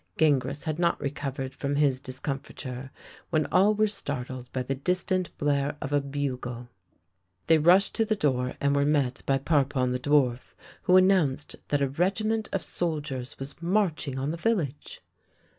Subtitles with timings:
[0.17, 2.89] Gingras had not recovered from his discomfiture
[3.29, 6.69] when all were startled by the distant blare of a bugle.
[7.45, 11.83] They rushed to the door, and were met by Parpon the dwarf, who announced that
[11.83, 15.01] a regiment of soldiers was marching on the village.